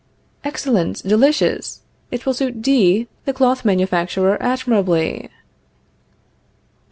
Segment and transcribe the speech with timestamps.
[0.43, 1.81] Excellent, delicious!
[2.09, 5.29] It will suit D, the cloth manufacturer, admirably.